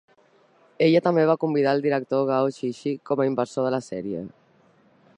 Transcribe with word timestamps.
Ella 0.85 1.01
també 1.07 1.25
va 1.31 1.35
convidar 1.43 1.75
al 1.77 1.85
director 1.85 2.25
Gao 2.31 2.51
Xixi 2.57 2.97
com 3.11 3.23
a 3.27 3.31
inversor 3.33 3.69
de 3.69 3.75
la 3.79 3.85
sèrie. 3.93 4.29